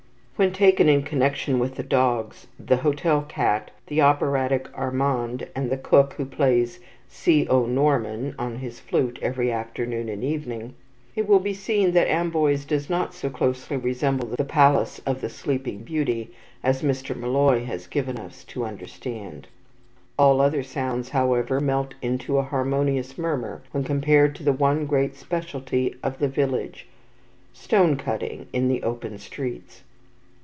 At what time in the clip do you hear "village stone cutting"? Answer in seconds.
26.27-28.47